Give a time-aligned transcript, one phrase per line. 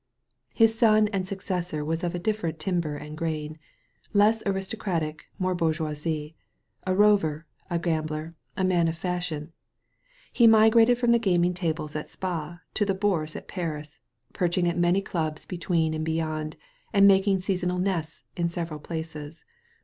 [0.55, 3.59] His son and successor was of a different timber and grain;
[4.13, 5.93] less aristocratic, more bourgeois—
[6.87, 9.53] a rover, a gambler, a man of fashion.
[10.33, 13.99] He migrated from the gaming tables at Spa to the Bourse at Paris,
[14.33, 16.57] perching at many clubs between and beyond,
[16.91, 19.45] and making seasonal nests in several places.